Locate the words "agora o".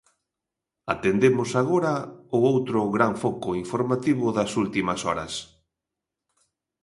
1.61-2.39